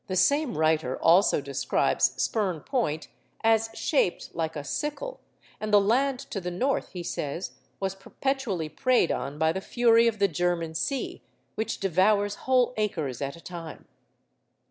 The 0.07 0.15
same 0.15 0.57
writer 0.57 0.97
also 0.99 1.41
describes 1.41 2.19
Spurn 2.19 2.61
Point 2.61 3.07
as 3.43 3.69
shaped 3.75 4.31
like 4.33 4.55
a 4.55 4.63
sickle, 4.63 5.19
and 5.59 5.71
the 5.71 5.79
land 5.79 6.17
to 6.31 6.41
the 6.41 6.49
north, 6.49 6.89
he 6.93 7.03
says, 7.03 7.51
was 7.79 7.93
'perpetually 7.93 8.67
preyed 8.67 9.11
on 9.11 9.37
by 9.37 9.51
the 9.51 9.61
fury 9.61 10.07
of 10.07 10.17
the 10.17 10.27
German 10.27 10.73
Sea, 10.73 11.21
which 11.53 11.79
devours 11.79 12.33
whole 12.49 12.73
acres 12.77 13.21
at 13.21 13.35
a 13.35 13.41
time. 13.41 13.85